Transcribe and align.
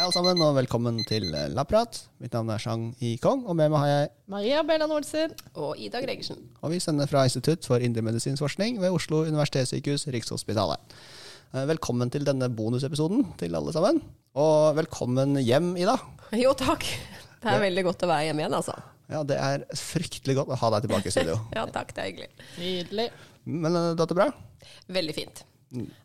Hei 0.00 0.06
alle 0.06 0.14
sammen, 0.14 0.38
og 0.40 0.54
velkommen 0.56 1.00
til 1.04 1.26
eh, 1.36 1.50
Lapprat. 1.52 1.98
Mitt 2.22 2.32
navn 2.32 2.48
er 2.54 2.62
Chang 2.62 2.84
I. 3.04 3.16
Kong, 3.20 3.42
og 3.44 3.56
med 3.58 3.68
meg 3.68 3.82
har 3.82 3.90
jeg 3.90 4.06
Maria 4.32 4.62
Belland 4.64 4.94
Olsen. 4.96 5.34
Og 5.60 5.74
Ida 5.76 6.00
Gregersen. 6.00 6.38
Og 6.64 6.72
vi 6.72 6.78
sender 6.80 7.10
fra 7.10 7.26
Institutt 7.28 7.66
for 7.68 7.84
indremedisinsk 7.84 8.40
forskning 8.40 8.78
ved 8.80 8.96
Oslo 8.96 9.24
universitetssykehus, 9.26 10.06
Rikshospitalet. 10.14 10.94
Eh, 11.52 11.66
Velkommen 11.74 12.08
til 12.14 12.24
denne 12.24 12.48
bonusepisoden 12.48 13.26
til 13.42 13.58
alle 13.58 13.74
sammen. 13.76 14.00
Og 14.40 14.78
velkommen 14.78 15.36
hjem, 15.42 15.74
Ida. 15.82 15.98
Jo, 16.38 16.54
takk. 16.56 16.86
Det 17.42 17.52
er 17.58 17.66
veldig 17.66 17.84
godt 17.90 18.06
å 18.06 18.12
være 18.14 18.30
hjemme 18.30 18.46
igjen, 18.46 18.56
altså. 18.56 18.78
Ja, 19.10 19.22
det 19.26 19.36
er 19.42 19.66
fryktelig 19.76 20.36
godt 20.38 20.52
å 20.54 20.58
ha 20.60 20.72
deg 20.76 20.86
tilbake 20.86 21.10
i 21.10 21.14
studio. 21.14 21.38
Ja, 21.56 21.66
takk, 21.70 21.94
det 21.96 22.02
er 22.02 22.10
hyggelig. 22.12 22.30
Nydelig. 22.58 23.08
Men 23.50 23.78
du 23.78 24.02
har 24.02 24.10
det 24.10 24.18
bra? 24.18 24.28
Veldig 24.86 25.16
fint. 25.16 25.44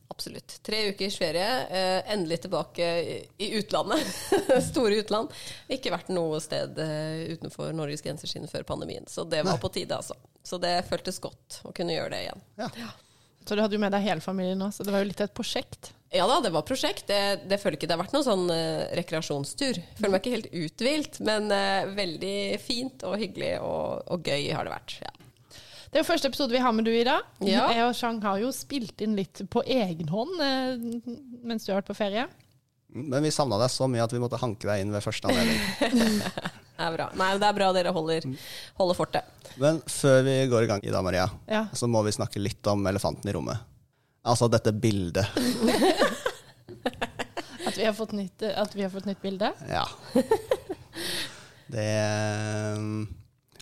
Absolutt. 0.07 0.59
Tre 0.63 0.79
ukers 0.89 1.17
ferie. 1.17 1.47
Eh, 1.67 2.13
endelig 2.13 2.41
tilbake 2.45 2.85
i, 3.01 3.15
i 3.37 3.51
utlandet. 3.59 3.99
Store 4.69 4.95
utland. 5.01 5.33
Ikke 5.67 5.93
vært 5.93 6.11
noe 6.13 6.39
sted 6.43 6.77
eh, 6.81 7.33
utenfor 7.33 7.73
Norges 7.75 8.05
grenser 8.05 8.29
siden 8.29 8.49
før 8.51 8.67
pandemien. 8.67 9.07
Så 9.09 9.25
det 9.29 9.41
var 9.45 9.57
på 9.61 9.71
tide, 9.73 9.97
altså. 9.97 10.15
Så 10.45 10.61
det 10.61 10.77
føltes 10.89 11.17
godt 11.19 11.59
å 11.65 11.73
kunne 11.75 11.97
gjøre 11.97 12.13
det 12.13 12.21
igjen. 12.27 12.45
Ja. 12.61 12.91
Så 13.45 13.57
du 13.57 13.61
hadde 13.61 13.77
jo 13.77 13.81
med 13.81 13.93
deg 13.93 14.05
hele 14.05 14.23
familien 14.25 14.61
nå, 14.61 14.71
så 14.73 14.85
det 14.85 14.93
var 14.93 15.03
jo 15.03 15.09
litt 15.09 15.21
av 15.21 15.29
et 15.29 15.37
prosjekt. 15.37 15.91
Ja 16.15 16.25
da, 16.29 16.37
det 16.45 16.51
var 16.55 16.63
prosjekt. 16.67 17.05
Det, 17.09 17.19
det 17.49 17.59
føler 17.61 17.77
ikke 17.77 17.89
det 17.89 17.95
har 17.97 18.03
vært 18.03 18.15
noen 18.15 18.25
sånn 18.27 18.45
uh, 18.51 18.85
rekreasjonstur. 18.97 19.79
Føler 19.99 20.13
meg 20.13 20.23
ikke 20.23 20.35
helt 20.37 20.49
uthvilt, 20.65 21.19
men 21.27 21.51
uh, 21.51 21.91
veldig 21.97 22.37
fint 22.63 23.05
og 23.07 23.17
hyggelig 23.21 23.53
og, 23.59 24.05
og 24.15 24.25
gøy 24.31 24.49
har 24.55 24.67
det 24.67 24.75
vært. 24.75 24.97
Ja. 25.03 25.13
Det 25.85 25.99
er 26.01 26.03
jo 26.03 26.07
første 26.09 26.27
episode 26.31 26.51
vi 26.51 26.59
har 26.63 26.73
med 26.75 26.87
du, 26.87 26.91
Ida. 26.91 27.19
Ja. 27.47 27.67
Jeg 27.71 27.85
og 27.87 27.93
Chang 27.95 28.17
har 28.25 28.39
jo 28.41 28.49
spilt 28.55 28.99
inn 29.05 29.13
litt 29.15 29.43
på 29.51 29.63
egen 29.63 30.09
hånd 30.11 30.41
uh, 30.41 31.13
mens 31.45 31.63
du 31.67 31.71
har 31.71 31.79
vært 31.83 31.91
på 31.93 31.97
ferie. 31.99 32.25
Men 32.95 33.23
vi 33.27 33.31
savna 33.35 33.57
deg 33.59 33.71
så 33.73 33.87
mye 33.91 34.03
at 34.05 34.13
vi 34.15 34.21
måtte 34.23 34.39
hanke 34.39 34.67
deg 34.69 34.83
inn 34.85 34.93
ved 34.95 35.03
første 35.03 35.27
anledning. 35.27 36.21
Det 36.75 36.83
er 36.83 36.91
bra. 36.91 37.05
Nei, 37.15 37.29
det 37.39 37.47
er 37.47 37.55
bra 37.55 37.67
dere 37.71 37.91
holder, 37.95 38.25
holder 38.75 38.97
fortet. 38.97 39.51
Men 39.63 39.77
før 39.87 40.25
vi 40.27 40.33
går 40.51 40.65
i 40.65 40.67
gang, 40.67 40.81
Ida 40.83 40.99
Maria, 41.05 41.29
Ja. 41.47 41.61
så 41.71 41.87
må 41.87 42.01
vi 42.03 42.11
snakke 42.11 42.41
litt 42.41 42.67
om 42.67 42.83
elefanten 42.91 43.31
i 43.31 43.35
rommet. 43.35 43.63
Altså 44.25 44.47
dette 44.49 44.71
bildet. 44.73 45.25
At 47.65 47.77
vi 47.77 47.85
har 47.85 47.93
fått 47.97 48.11
nytt, 48.13 48.43
at 48.45 48.75
vi 48.77 48.83
har 48.85 48.91
fått 48.93 49.05
nytt 49.09 49.21
bilde. 49.23 49.51
Ja. 49.69 49.85
Det 51.65 51.81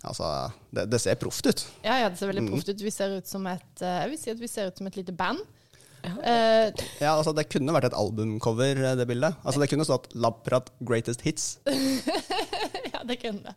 Altså, 0.04 0.28
det, 0.76 0.84
det 0.92 1.00
ser 1.00 1.16
proft 1.16 1.46
ut. 1.48 1.62
Ja, 1.86 1.96
ja, 2.02 2.10
det 2.12 2.18
ser 2.20 2.28
Mm. 2.28 2.34
veldig 2.36 2.50
proft 2.52 2.68
ut. 2.74 2.82
Vi 2.84 2.92
ser 2.92 3.14
ut 3.16 3.28
som 3.28 3.46
et 3.48 3.80
eh, 3.82 4.02
Jeg 4.04 4.10
vil 4.12 4.20
si 4.20 4.32
at 4.34 4.40
vi 4.42 4.48
ser 4.52 4.68
ut 4.68 4.78
som 4.78 4.88
et 4.90 4.98
lite 5.00 5.14
band. 5.16 5.40
Uh, 6.04 6.68
Ja, 7.00 7.14
altså 7.16 7.32
Det 7.32 7.46
kunne 7.48 7.72
vært 7.72 7.86
et 7.88 7.96
albumcover, 7.96 8.76
eh, 8.84 8.96
det 9.00 9.08
bildet. 9.08 9.38
Altså 9.46 9.62
Det 9.64 9.70
kunne 9.72 9.86
stått 9.88 10.12
'Lapprat 10.14 10.68
Greatest 10.84 11.22
Hits'. 11.24 11.60
det 13.10 13.20
kunne 13.22 13.44
det. 13.44 13.54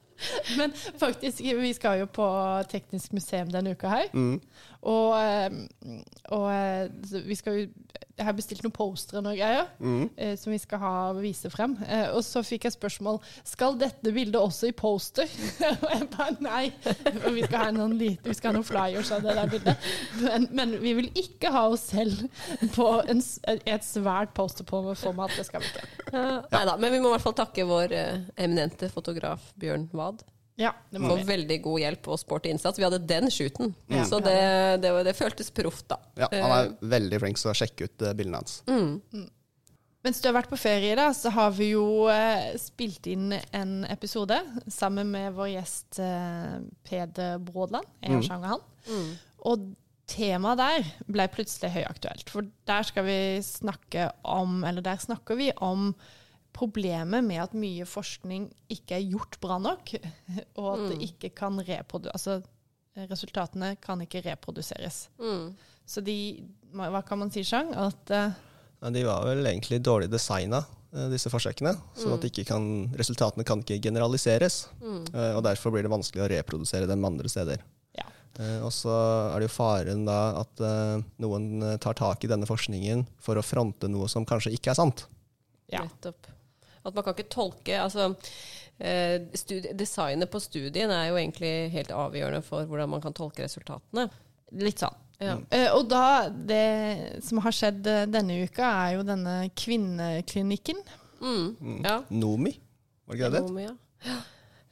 Men 0.58 0.72
faktisk, 0.98 1.40
vi 1.40 1.72
skal 1.76 2.00
jo 2.00 2.06
på 2.06 2.26
Teknisk 2.70 3.12
museum 3.12 3.50
denne 3.52 3.74
uka 3.76 3.88
her. 3.88 4.10
Og, 4.82 5.16
eh, 5.20 5.50
og 6.34 6.46
eh, 6.54 7.26
vi 7.28 7.34
skal 7.34 7.60
jo 7.60 7.66
Jeg 8.16 8.24
har 8.24 8.36
bestilt 8.36 8.62
noen 8.64 8.72
postere 8.72 9.20
og 9.20 9.26
noe 9.26 9.36
greier 9.36 9.66
eh, 10.16 10.36
som 10.40 10.52
vi 10.52 10.58
skal 10.60 10.80
ha 10.80 10.92
og 11.10 11.18
vise 11.20 11.50
frem. 11.52 11.74
Eh, 11.84 12.06
og 12.16 12.22
så 12.24 12.40
fikk 12.46 12.64
jeg 12.64 12.72
spørsmål 12.72 13.18
skal 13.44 13.76
dette 13.80 14.12
bildet 14.14 14.38
også 14.40 14.70
i 14.70 14.74
poster. 14.76 15.28
og 15.82 15.88
jeg 15.92 16.08
bare 16.14 16.36
nei. 16.40 16.62
For 16.80 17.34
vi 17.36 17.44
skal 17.44 17.66
ha 17.66 17.74
noen, 17.76 17.96
lite, 18.00 18.24
vi 18.24 18.36
skal 18.38 18.50
ha 18.50 18.56
noen 18.56 18.68
flyers 18.68 19.12
av 19.12 19.26
det 19.26 19.34
der 19.36 19.50
bildet. 19.52 19.90
Men, 20.22 20.48
men 20.56 20.72
vi 20.80 20.94
vil 20.96 21.10
ikke 21.12 21.52
ha 21.52 21.66
oss 21.74 21.90
selv 21.92 22.24
på 22.76 22.88
en, 23.04 23.20
et 23.56 23.84
svært 23.84 24.32
posterformat. 24.36 25.36
Det 25.36 25.44
skal 25.50 25.64
vi 25.64 25.74
ikke. 25.74 25.90
Ja. 26.14 26.40
Neida, 26.54 26.78
men 26.80 26.96
vi 26.96 27.02
må 27.02 27.10
i 27.10 27.16
hvert 27.18 27.26
fall 27.26 27.36
takke 27.36 27.68
vår 27.68 27.92
eh, 27.96 28.24
eminente 28.40 28.88
fotograf 28.92 29.52
Bjørn 29.60 29.90
Wad 29.96 30.24
Ja, 30.56 30.72
det 30.90 31.00
må 31.02 31.10
for 31.12 31.20
vi. 31.20 31.28
veldig 31.28 31.56
god 31.66 31.80
hjelp 31.82 32.10
og 32.14 32.20
sporty 32.20 32.50
innsats. 32.52 32.80
Vi 32.80 32.84
hadde 32.86 33.02
den 33.04 33.28
shooten, 33.32 33.74
mm. 33.92 34.02
så 34.08 34.20
det, 34.24 34.36
det, 34.84 34.92
det 35.04 35.16
føltes 35.18 35.52
proft, 35.52 35.84
da. 35.92 36.00
Ja, 36.24 36.30
Han 36.32 36.54
er 36.56 36.70
veldig 36.96 37.20
flink 37.22 37.40
til 37.40 37.52
å 37.52 37.56
sjekke 37.56 37.88
ut 37.88 38.04
eh, 38.06 38.14
bildene 38.16 38.40
hans. 38.40 38.62
Mens 40.06 40.20
du 40.22 40.28
har 40.30 40.36
vært 40.38 40.52
på 40.52 40.58
ferie, 40.60 40.94
da, 40.96 41.10
så 41.16 41.32
har 41.34 41.50
vi 41.56 41.72
jo 41.74 42.06
eh, 42.12 42.54
spilt 42.62 43.08
inn 43.10 43.34
en 43.34 43.80
episode 43.90 44.38
sammen 44.72 45.10
med 45.12 45.34
vår 45.36 45.50
gjest 45.56 46.00
eh, 46.00 46.60
Peder 46.86 47.40
Brådland. 47.42 47.90
Jeg 48.00 48.16
har 48.16 48.28
Sjanger 48.30 48.54
han. 48.54 49.10
Og 49.50 49.72
temaet 50.08 50.60
der 50.62 50.92
ble 51.10 51.26
plutselig 51.34 51.72
høyaktuelt. 51.74 52.30
For 52.32 52.46
der 52.70 52.86
skal 52.86 53.04
vi 53.08 53.18
snakke 53.44 54.08
om, 54.22 54.62
eller 54.64 54.84
der 54.86 55.02
snakker 55.02 55.36
vi 55.38 55.50
om 55.58 55.90
problemet 56.56 57.24
med 57.24 57.42
at 57.42 57.54
mye 57.56 57.84
forskning 57.88 58.48
ikke 58.72 58.96
er 58.98 59.04
gjort 59.12 59.36
bra 59.42 59.58
nok, 59.62 59.92
og 60.60 60.68
at 60.72 60.84
det 60.94 61.00
ikke 61.10 61.30
kan. 61.36 61.60
Altså, 61.60 62.40
resultatene 63.10 63.74
kan 63.82 64.00
ikke 64.04 64.22
reproduseres. 64.24 65.06
Så 65.86 66.02
de 66.02 66.16
Hva 66.76 67.00
kan 67.06 67.20
man 67.20 67.30
si? 67.30 67.44
At 67.46 68.10
eh, 68.10 68.32
Ja, 68.82 68.90
de 68.92 69.04
var 69.06 69.22
vel 69.24 69.46
egentlig 69.48 69.78
dårlig 69.84 70.08
designa, 70.12 70.58
eh, 70.92 71.06
disse 71.12 71.30
forsøkene. 71.32 71.72
Sånn 71.96 72.12
at 72.16 72.24
de 72.24 72.28
ikke 72.32 72.44
kan, 72.50 72.66
resultatene 72.98 73.44
kan 73.46 73.62
ikke 73.62 73.78
generaliseres. 73.86 74.66
Eh, 74.82 75.32
Og 75.36 75.42
derfor 75.46 75.72
blir 75.72 75.86
det 75.86 75.92
vanskelig 75.92 76.24
å 76.26 76.30
reprodusere 76.34 76.88
dem 76.90 77.04
andre 77.08 77.28
steder. 77.32 77.62
Ja. 77.96 78.08
Eh, 78.40 78.58
Og 78.66 78.72
så 78.74 78.92
er 79.32 79.40
det 79.40 79.48
jo 79.48 79.54
faren 79.56 80.04
da 80.08 80.18
at 80.42 80.60
noen 81.22 81.78
tar 81.80 81.94
tak 81.94 82.24
i 82.24 82.28
denne 82.32 82.48
forskningen 82.48 83.06
for 83.20 83.36
å 83.40 83.44
fronte 83.46 83.88
noe 83.88 84.08
som 84.08 84.26
kanskje 84.26 84.52
ikke 84.58 84.74
er 84.74 84.80
sant. 84.82 85.06
Ja. 85.72 85.84
Nettopp. 85.86 86.26
At 86.86 86.94
man 86.94 87.04
kan 87.04 87.16
ikke 87.16 87.32
tolke 87.32 87.80
altså, 87.82 88.12
eh, 88.78 89.18
Designet 89.76 90.30
på 90.30 90.40
studien 90.42 90.92
er 90.94 91.08
jo 91.10 91.18
egentlig 91.18 91.72
helt 91.74 91.90
avgjørende 91.94 92.44
for 92.46 92.68
hvordan 92.68 92.92
man 92.94 93.02
kan 93.04 93.16
tolke 93.16 93.46
resultatene. 93.46 94.08
Litt 94.62 94.84
sånn. 94.84 95.02
Ja. 95.18 95.38
Eh, 95.50 95.70
og 95.72 95.88
da, 95.88 96.28
det 96.28 97.22
som 97.24 97.40
har 97.44 97.54
skjedd 97.56 97.86
eh, 97.88 98.04
denne 98.12 98.36
uka, 98.44 98.68
er 98.84 98.96
jo 98.98 99.04
denne 99.08 99.36
kvinneklinikken. 99.56 100.82
Mm. 101.24 101.82
Ja. 101.86 102.00
Nomi, 102.12 102.52
var 103.08 103.16
det 103.16 103.22
ikke 103.22 103.30
det 103.32 103.40
det? 103.40 103.66
het? 103.66 104.10
Ja. 104.10 104.18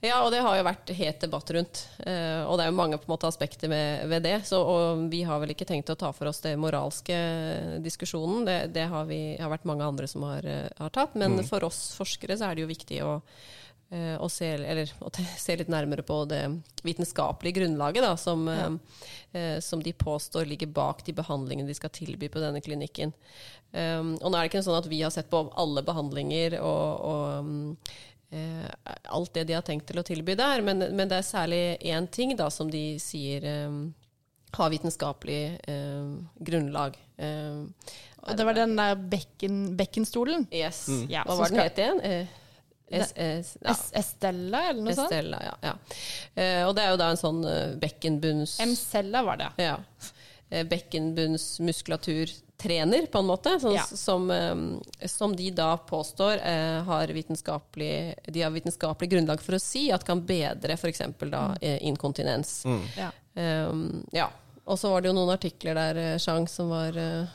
Ja, 0.05 0.21
og 0.25 0.31
det 0.33 0.43
har 0.45 0.59
jo 0.59 0.67
vært 0.67 0.91
het 0.97 1.25
debatt 1.25 1.51
rundt. 1.57 1.81
Eh, 2.05 2.43
og 2.45 2.59
det 2.59 2.67
er 2.67 2.71
jo 2.71 2.77
mange 2.79 2.99
på 3.01 3.09
en 3.09 3.15
måte 3.15 3.29
aspekter 3.29 3.71
med, 3.73 4.05
ved 4.11 4.25
det. 4.27 4.37
Så, 4.49 4.61
og 4.61 5.07
vi 5.13 5.23
har 5.27 5.41
vel 5.43 5.55
ikke 5.55 5.67
tenkt 5.69 5.93
å 5.93 5.99
ta 5.99 6.13
for 6.15 6.31
oss 6.31 6.43
det 6.45 6.55
moralske 6.61 7.17
diskusjonen. 7.85 8.45
Det, 8.49 8.59
det 8.77 8.87
har, 8.93 9.09
vi, 9.11 9.37
har 9.41 9.53
vært 9.53 9.67
mange 9.69 9.87
andre 9.87 10.09
som 10.11 10.27
har, 10.29 10.47
eh, 10.47 10.71
har 10.79 10.95
tatt. 10.95 11.17
Men 11.21 11.41
for 11.49 11.67
oss 11.69 11.95
forskere 11.99 12.39
så 12.39 12.49
er 12.49 12.57
det 12.57 12.67
jo 12.67 12.71
viktig 12.71 13.01
å, 13.07 13.17
eh, 13.91 14.15
å, 14.21 14.29
se, 14.33 14.53
eller, 14.61 14.95
å 15.01 15.11
se 15.47 15.59
litt 15.61 15.73
nærmere 15.73 16.07
på 16.07 16.21
det 16.31 16.45
vitenskapelige 16.85 17.63
grunnlaget 17.63 18.05
da, 18.05 18.15
som, 18.21 18.47
ja. 18.51 18.71
eh, 19.33 19.59
som 19.65 19.83
de 19.83 19.97
påstår 19.97 20.49
ligger 20.51 20.73
bak 20.77 21.05
de 21.07 21.17
behandlingene 21.17 21.71
de 21.71 21.77
skal 21.81 21.93
tilby 21.95 22.29
på 22.29 22.43
denne 22.45 22.63
klinikken. 22.65 23.17
Um, 23.75 24.13
og 24.21 24.31
nå 24.31 24.39
er 24.39 24.45
det 24.45 24.53
ikke 24.53 24.61
sånn 24.63 24.79
at 24.79 24.87
vi 24.87 25.01
har 25.03 25.11
sett 25.11 25.27
på 25.33 25.41
alle 25.59 25.83
behandlinger 25.83 26.61
og, 26.61 27.07
og 27.11 27.23
um, 27.43 27.73
alt 29.09 29.35
det 29.35 29.45
de 29.49 29.57
har 29.57 29.63
tenkt 29.67 29.87
til 29.91 30.01
å 30.01 30.05
tilby 30.07 30.35
der, 30.39 30.63
men, 30.67 30.79
men 30.97 31.11
det 31.11 31.19
er 31.21 31.27
særlig 31.27 31.63
én 31.81 32.07
ting 32.11 32.37
da 32.39 32.49
som 32.51 32.71
de 32.71 32.99
sier 33.03 33.45
um, 33.67 33.83
har 34.55 34.71
vitenskapelig 34.71 35.59
um, 35.69 36.29
grunnlag. 36.39 36.97
Um, 37.19 37.69
Og 38.25 38.37
det 38.39 38.47
var 38.47 38.57
den 38.57 38.77
der 38.79 38.95
bekken, 38.97 39.59
bekkenstolen. 39.77 40.47
Yes. 40.55 40.87
Ja, 41.11 41.25
Hva 41.27 41.37
var 41.41 41.53
den 41.53 41.59
skal- 41.59 41.69
het 41.69 41.79
igjen? 41.85 42.01
Eh, 42.01 42.41
S, 42.95 43.13
S, 43.17 43.57
ja. 43.65 43.73
Estella, 43.99 44.59
eller 44.71 44.83
noe 44.85 44.95
sånt? 44.95 45.11
Estella, 45.11 45.39
ja. 45.43 45.55
ja. 45.65 45.73
Eh, 46.37 46.61
og 46.69 46.75
det 46.77 46.85
er 46.85 46.93
jo 46.93 46.99
da 47.01 47.09
en 47.11 47.19
sånn 47.19 47.41
eh, 47.49 47.73
bekkenbunns... 47.81 48.59
Mcella 48.71 49.23
var 49.27 49.41
det. 49.41 49.49
Ja. 49.65 49.79
Eh, 50.51 50.63
Bekkenbunnsmuskulaturtrener, 52.59 53.07
på 53.11 53.19
en 53.19 53.27
måte. 53.27 53.61
Sånn, 53.61 53.75
Ja. 53.75 53.83
som, 53.83 54.31
eh, 54.31 55.07
som 55.09 55.37
de 55.37 55.51
da 55.51 55.77
påstår 55.77 56.39
eh, 56.43 56.83
har 56.83 57.07
vitenskapelig, 57.09 58.15
de 58.33 58.43
har 58.43 58.51
vitenskapelig 58.51 59.11
grunnlag 59.11 59.41
for 59.41 59.55
å 59.55 59.61
si 59.61 59.91
at 59.93 60.05
kan 60.05 60.21
bedre 60.25 60.73
f.eks. 60.75 61.03
da 61.31 61.57
eh, 61.61 61.79
inkontinens. 61.87 62.65
Ja. 62.97 63.11
Um, 63.37 64.05
ja. 64.13 64.29
Og 64.67 64.79
så 64.79 64.89
var 64.89 65.03
det 65.03 65.09
jo 65.11 65.15
noen 65.15 65.35
artikler 65.35 65.75
der, 65.75 65.97
eh, 66.15 66.19
Chang, 66.19 66.47
som 66.49 66.71
var 66.71 66.93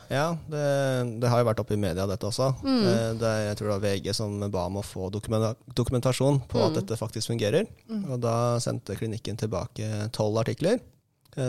Ja, 0.10 0.36
det, 0.50 1.20
det 1.22 1.30
har 1.30 1.40
jo 1.40 1.46
vært 1.46 1.60
oppe 1.60 1.74
i 1.74 1.78
media, 1.78 2.08
dette 2.08 2.26
også. 2.26 2.56
Mm. 2.64 3.20
Det 3.20 3.28
er, 3.28 3.44
jeg 3.50 3.58
tror 3.58 3.68
det 3.68 3.76
var 3.76 3.86
VG 3.86 4.14
som 4.16 4.40
ba 4.50 4.66
om 4.66 4.78
å 4.78 4.84
få 4.84 5.12
dokumentasjon 5.14 6.42
på 6.48 6.64
at 6.66 6.74
dette 6.80 6.98
faktisk 6.98 7.28
fungerer. 7.30 7.68
Og 8.10 8.20
da 8.20 8.58
sendte 8.60 8.96
klinikken 8.98 9.38
tilbake 9.38 10.10
tolv 10.12 10.38
artikler, 10.42 10.80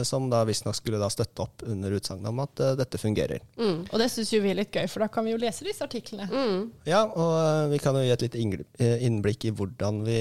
som 0.07 0.29
da 0.33 0.43
visstnok 0.49 0.77
skulle 0.79 0.99
da 1.01 1.09
støtte 1.13 1.43
opp 1.45 1.65
under 1.67 1.95
utsagnet 1.97 2.29
om 2.31 2.43
at 2.45 2.61
eh, 2.65 2.75
dette 2.81 3.01
fungerer. 3.01 3.43
Og 3.61 3.97
det 4.01 4.11
syns 4.13 4.31
jo 4.35 4.41
vi 4.45 4.53
er 4.53 4.61
litt 4.63 4.73
gøy, 4.75 4.87
for 4.91 5.05
da 5.05 5.09
kan 5.13 5.27
vi 5.27 5.35
jo 5.35 5.41
lese 5.43 5.67
disse 5.67 5.85
artiklene. 5.87 6.29
Ja, 6.89 7.05
og 7.09 7.35
eh, 7.41 7.67
vi 7.75 7.81
kan 7.83 7.99
jo 7.99 8.05
gi 8.07 8.15
et 8.15 8.25
lite 8.29 8.45
eh, 8.79 9.03
innblikk 9.09 9.49
i 9.51 9.55
hvordan 9.57 10.03
vi 10.07 10.21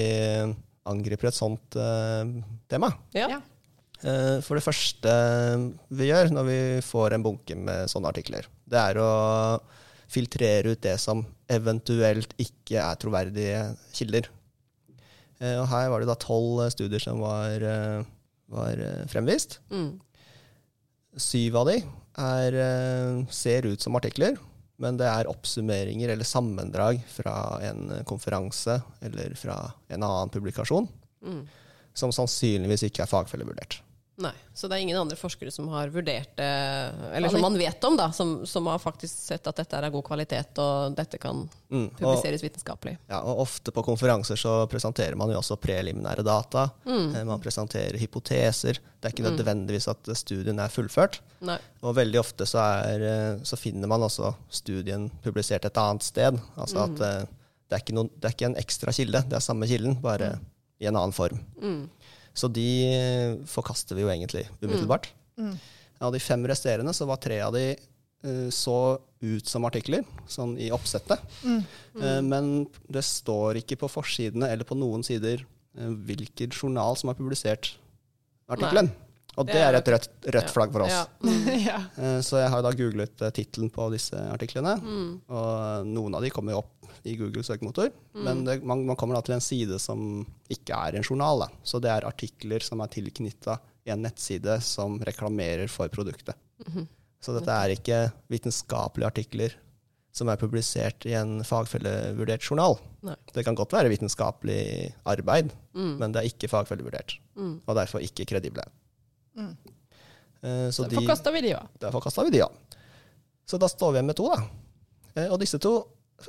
angriper 0.90 1.28
et 1.30 1.36
sånt 1.38 1.76
eh, 1.78 2.24
tema. 2.72 2.92
ja. 3.16 3.40
Eh, 4.00 4.38
For 4.40 4.56
det 4.56 4.64
første 4.64 5.10
vi 5.92 6.06
gjør 6.08 6.30
når 6.32 6.46
vi 6.48 6.58
får 6.86 7.12
en 7.18 7.24
bunke 7.26 7.52
med 7.58 7.90
sånne 7.92 8.08
artikler, 8.08 8.46
det 8.64 8.78
er 8.80 9.00
å 9.02 9.10
filtrere 10.10 10.72
ut 10.72 10.80
det 10.82 10.94
som 10.98 11.20
eventuelt 11.52 12.32
ikke 12.40 12.80
er 12.80 12.96
troverdige 12.98 13.58
kilder. 13.94 14.30
Eh, 15.40 15.58
Og 15.60 15.68
her 15.68 15.90
var 15.92 16.00
det 16.02 16.08
da 16.10 16.16
tolv 16.20 16.64
studier 16.72 17.02
som 17.04 17.20
var, 17.20 17.60
eh, 17.60 18.00
var 18.50 18.78
eh, 18.82 19.02
fremvist. 19.10 19.58
Mm. 19.70 19.98
Syv 21.20 21.56
av 21.60 21.66
de 21.70 21.78
er, 22.20 22.54
eh, 22.54 23.24
ser 23.34 23.66
ut 23.66 23.82
som 23.82 23.96
artikler, 23.98 24.38
men 24.80 24.96
det 25.00 25.08
er 25.10 25.28
oppsummeringer 25.28 26.12
eller 26.14 26.24
sammendrag 26.24 27.02
fra 27.10 27.34
en 27.66 27.90
konferanse 28.08 28.78
eller 29.04 29.34
fra 29.36 29.58
en 29.88 30.02
annen 30.02 30.32
publikasjon, 30.32 30.88
Mm. 31.20 31.42
som 31.92 32.12
sannsynligvis 32.16 32.86
ikke 32.86 33.02
er 33.04 33.10
fagfellevurdert. 33.10 33.82
Nei, 34.20 34.32
så 34.52 34.68
det 34.68 34.76
er 34.76 34.82
ingen 34.84 34.98
andre 35.00 35.16
forskere 35.16 35.52
som 35.54 35.68
har 35.72 35.88
vurdert 35.94 36.34
det, 36.36 36.48
eller 37.16 37.32
som 37.32 37.40
man 37.40 37.54
vet 37.56 37.84
om, 37.88 37.94
da, 37.96 38.10
som, 38.12 38.34
som 38.46 38.66
har 38.68 38.78
faktisk 38.82 39.14
sett 39.30 39.46
at 39.48 39.56
dette 39.62 39.78
er 39.78 39.86
av 39.88 39.94
god 39.94 40.04
kvalitet, 40.10 40.60
og 40.60 40.96
dette 40.98 41.20
kan 41.22 41.46
Mm. 41.70 41.84
Og, 41.86 41.92
publiseres 42.00 42.42
vitenskapelig. 42.42 42.96
ja, 43.06 43.20
og 43.22 43.44
ofte 43.44 43.70
på 43.70 43.84
konferanser 43.86 44.34
så 44.34 44.66
presenterer 44.66 45.14
man 45.14 45.30
jo 45.30 45.36
også 45.38 45.54
preliminære 45.62 46.24
data. 46.26 46.64
Mm. 46.82 47.14
Eh, 47.14 47.24
Man 47.28 47.38
presenterer 47.40 47.94
hypoteser. 48.02 48.80
Det 48.98 49.06
er 49.06 49.14
ikke 49.14 49.22
nødvendigvis 49.28 49.86
at 49.86 50.10
studien 50.18 50.58
er 50.58 50.66
fullført. 50.68 51.20
Nei. 51.46 51.60
Og 51.86 51.94
veldig 51.94 52.18
ofte 52.18 52.42
så, 52.44 52.58
er, 52.90 53.04
eh, 53.06 53.44
så 53.46 53.54
finner 53.56 53.86
man 53.86 54.02
også 54.02 54.32
studien 54.50 55.06
publisert 55.22 55.64
et 55.70 55.78
annet 55.78 56.02
sted. 56.02 56.40
Altså 56.58 56.82
at 56.88 57.00
eh, 57.06 57.22
det 57.70 57.78
er, 57.78 57.84
ikke 57.84 57.94
noen, 57.94 58.10
det 58.18 58.26
er 58.26 58.34
ikke 58.34 58.50
en 58.50 58.58
ekstra 58.58 58.90
kilde, 58.98 59.22
det 59.30 59.38
er 59.38 59.46
samme 59.46 59.70
kilden, 59.70 59.94
bare 60.02 60.40
i 60.82 60.86
en 60.90 60.96
annen 60.98 61.14
form. 61.14 61.38
Mm. 61.62 61.84
Så 62.34 62.48
de 62.52 63.42
forkaster 63.50 63.96
vi 63.98 64.02
jo 64.04 64.08
egentlig 64.12 64.46
umiddelbart. 64.62 65.10
Av 66.00 66.12
de 66.14 66.20
fem 66.22 66.46
resterende 66.48 66.92
så 66.96 67.06
var 67.10 67.16
tre 67.20 67.40
av 67.44 67.52
de 67.52 67.64
eh, 67.74 68.48
så 68.50 68.98
ut 69.20 69.46
som 69.46 69.64
artikler, 69.68 70.04
sånn 70.28 70.54
i 70.58 70.70
oppsettet. 70.72 71.20
Eh, 72.00 72.20
Men 72.24 72.66
det 72.88 73.02
står 73.04 73.58
ikke 73.60 73.76
på 73.82 73.88
forsidene 73.92 74.48
eller 74.48 74.64
på 74.64 74.78
noen 74.78 75.02
sider 75.04 75.42
eh, 75.76 75.90
hvilken 76.08 76.50
journal 76.56 76.96
som 76.96 77.08
har 77.12 77.18
publisert 77.18 77.74
artikkelen. 78.48 78.88
Og 79.40 79.46
det, 79.48 79.54
Det 79.56 79.62
er 79.64 79.78
et 79.78 79.88
rødt, 79.94 80.08
rødt 80.36 80.50
flagg 80.52 80.72
for 80.74 80.84
oss. 80.86 80.92
Ja. 80.92 81.06
Mm. 82.00 82.20
Så 82.24 82.38
jeg 82.40 82.50
har 82.52 82.62
da 82.64 82.70
googlet 82.76 83.22
eh, 83.24 83.30
tittelen 83.36 83.70
på 83.72 83.86
disse 83.92 84.16
artiklene, 84.32 84.76
Mm. 84.80 85.08
og 85.28 85.86
noen 85.88 86.14
av 86.16 86.22
de 86.24 86.30
kommer 86.32 86.52
jo 86.54 86.60
opp 86.62 86.90
i 87.08 87.14
Google 87.16 87.42
søkemotor, 87.46 87.90
men 88.14 88.44
det, 88.44 88.58
man, 88.66 88.82
man 88.88 88.96
kommer 89.00 89.16
da 89.16 89.22
til 89.24 89.34
en 89.38 89.40
side 89.44 89.78
som 89.80 90.24
ikke 90.52 90.76
er 90.76 90.96
en 90.98 91.06
journal. 91.06 91.40
Da. 91.46 91.48
Så 91.64 91.80
det 91.80 91.90
er 91.92 92.04
artikler 92.08 92.60
som 92.64 92.80
er 92.84 92.92
tilknytta 92.92 93.58
en 93.90 94.02
nettside 94.04 94.58
som 94.64 94.98
reklamerer 95.08 95.68
for 95.72 95.88
produktet. 95.88 96.36
-hmm. 96.66 96.86
Så 97.20 97.32
dette 97.38 97.50
er 97.52 97.68
ikke 97.76 98.12
vitenskapelige 98.30 99.06
artikler 99.06 99.54
som 100.12 100.28
er 100.28 100.36
publisert 100.36 101.04
i 101.06 101.12
en 101.14 101.42
fagfellevurdert 101.44 102.42
journal. 102.50 102.76
Nei. 103.02 103.14
Det 103.32 103.44
kan 103.44 103.54
godt 103.54 103.72
være 103.72 103.88
vitenskapelig 103.88 104.92
arbeid, 105.06 105.52
Mm. 105.74 105.98
men 105.98 106.12
det 106.12 106.18
er 106.22 106.26
ikke 106.28 106.48
fagfellevurdert, 106.48 107.18
Mm. 107.36 107.60
og 107.66 107.76
derfor 107.76 108.00
ikke 108.00 108.26
kredible. 108.26 108.62
Mm. 109.40 109.52
Eh, 110.42 110.68
Så 110.72 110.86
de, 110.88 110.96
forkasta 111.00 111.32
vi 111.34 111.40
de 111.48 111.54
òg. 111.56 111.66
Derfor 111.82 112.04
kasta 112.04 112.24
vi 112.24 112.30
de, 112.36 112.42
ja. 112.44 112.48
Så 113.48 113.58
da 113.60 113.66
står 113.68 113.92
vi 113.92 113.98
igjen 113.98 114.06
med 114.12 114.16
to, 114.20 114.28
da. 114.30 114.42
Eh, 115.16 115.28
Og 115.32 115.40
disse 115.42 115.58
to 115.60 115.74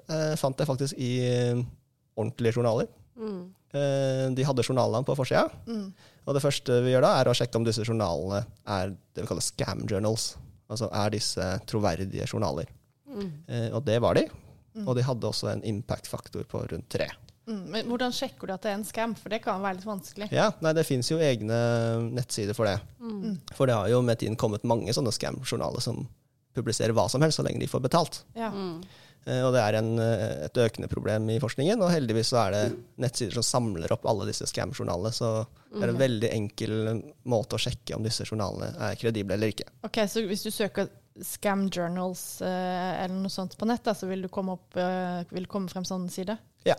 eh, 0.09 0.35
fant 0.39 0.57
jeg 0.59 0.67
faktisk 0.67 0.97
i 0.97 1.11
ordentlige 2.17 2.55
journaler. 2.57 2.87
Mm. 3.15 3.41
Eh, 3.73 4.25
De 4.35 4.43
hadde 4.47 4.63
journalene 4.67 5.05
på 5.07 5.15
forsida. 5.15 5.45
Mm. 5.67 5.93
Og 6.27 6.35
det 6.35 6.43
første 6.43 6.81
vi 6.85 6.91
gjør 6.93 7.05
da, 7.05 7.13
er 7.21 7.29
å 7.31 7.35
sjekke 7.37 7.57
om 7.59 7.65
disse 7.65 7.83
journalene 7.87 8.43
er 8.67 8.91
det 9.15 9.23
vi 9.23 9.27
kaller 9.29 9.45
scam 9.45 9.85
journals. 9.89 10.35
Altså 10.71 10.87
er 10.93 11.09
disse 11.13 11.47
troverdige 11.67 12.27
journaler. 12.29 12.67
Mm. 13.07 13.31
Eh, 13.47 13.69
Og 13.75 13.83
det 13.85 13.99
var 14.01 14.15
de. 14.19 14.27
Og 14.85 14.95
de 14.95 15.03
hadde 15.03 15.27
også 15.27 15.49
en 15.51 15.63
impact-faktor 15.67 16.45
på 16.47 16.61
rundt 16.71 16.87
tre. 16.89 17.09
Mm. 17.49 17.61
Men 17.73 17.87
hvordan 17.89 18.13
sjekker 18.13 18.47
du 18.47 18.53
at 18.53 18.63
det 18.63 18.71
er 18.71 18.77
en 18.79 18.85
scam? 18.87 19.13
For 19.17 19.33
det 19.33 19.41
kan 19.43 19.61
være 19.63 19.79
litt 19.79 19.87
vanskelig. 19.87 20.27
Ja, 20.31 20.51
nei, 20.61 20.73
det 20.77 20.85
fins 20.87 21.09
jo 21.11 21.17
egne 21.21 21.57
nettsider 22.13 22.57
for 22.57 22.69
det. 22.69 22.77
Mm. 23.01 23.39
For 23.57 23.69
det 23.69 23.77
har 23.77 23.89
jo 23.91 24.01
med 24.05 24.19
tiden 24.21 24.37
kommet 24.39 24.63
mange 24.67 24.93
sånne 24.95 25.13
scam-journaler 25.15 25.81
som 25.83 26.03
publiserer 26.55 26.93
hva 26.95 27.07
som 27.09 27.23
helst, 27.23 27.39
så 27.39 27.45
lenge 27.47 27.63
de 27.63 27.69
får 27.71 27.83
betalt. 27.87 28.21
Ja. 28.35 28.51
Mm. 28.51 28.81
Eh, 29.25 29.41
Og 29.45 29.53
det 29.53 29.61
er 29.61 29.77
en, 29.77 29.91
eh, 29.99 30.45
et 30.47 30.57
økende 30.57 30.89
problem 30.91 31.29
i 31.29 31.39
forskningen, 31.39 31.81
og 31.81 31.91
heldigvis 31.93 32.31
så 32.33 32.47
er 32.47 32.51
det 32.55 32.63
nettsider 32.97 33.37
som 33.37 33.45
samler 33.45 33.91
opp 33.93 34.05
alle 34.09 34.25
disse 34.29 34.47
scam-journalene, 34.49 35.11
så 35.13 35.45
det 35.71 35.83
er 35.85 35.93
en 35.93 36.01
veldig 36.01 36.31
enkel 36.33 36.73
måte 37.25 37.55
å 37.55 37.61
sjekke 37.61 37.95
om 37.95 38.03
disse 38.03 38.25
journalene 38.25 38.73
er 38.89 38.97
kredible 38.99 39.37
eller 39.37 39.53
ikke. 39.53 39.69
Ok, 39.87 40.01
Så 40.09 40.25
hvis 40.27 40.43
du 40.43 40.51
søker 40.51 40.89
scam 41.21 41.69
journals 41.69 42.41
eh, 42.41 43.03
eller 43.03 43.15
noe 43.15 43.29
sånt 43.31 43.55
på 43.57 43.67
nett, 43.69 43.83
da, 43.83 43.93
så 43.93 44.07
vil, 44.09 44.21
du 44.23 44.27
komme 44.27 44.57
opp, 44.57 44.75
vil 45.31 45.47
komme 45.47 45.69
frem 45.69 45.85
sånn 45.87 46.09
side? 46.09 46.37
Ja. 46.65 46.75